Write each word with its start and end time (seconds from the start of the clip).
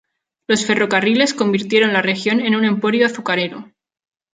Los 0.47 0.65
ferrocarriles 0.65 1.35
convirtieron 1.35 1.93
la 1.93 2.01
región 2.01 2.39
en 2.39 2.55
un 2.55 2.65
emporio 2.65 3.05
azucarero. 3.05 3.71